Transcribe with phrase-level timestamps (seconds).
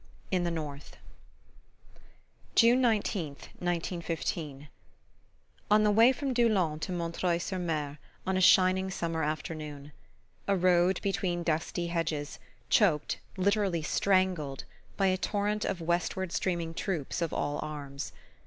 [0.31, 0.97] IN THE NORTH
[2.55, 4.67] June 19th, 1915.
[5.69, 9.91] On the way from Doullens to Montreuil sur Mer, on a shining summer afternoon.
[10.47, 14.63] A road between dusty hedges, choked, literally strangled,
[14.97, 18.11] by a torrent of westward streaming troops of all arms.